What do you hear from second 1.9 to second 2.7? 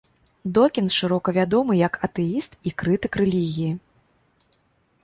атэіст